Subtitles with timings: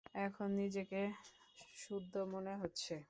[0.21, 1.01] এখন নিজেকে
[1.77, 2.95] শুদ্ধ মনে হচ্ছে।